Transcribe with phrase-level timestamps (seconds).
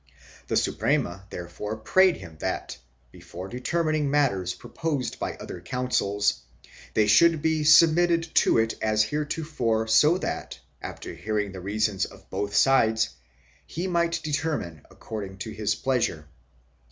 [0.47, 2.75] The Suprema therefore prayed him that,
[3.11, 6.41] before determining matters proposed by other councils,
[6.95, 12.27] they should be submitted to it as heretofore so that, after hearing the reasons of
[12.31, 13.09] both sides,
[13.67, 16.27] he might determine according to his pleasure.